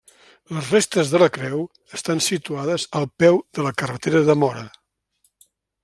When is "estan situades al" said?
1.99-3.07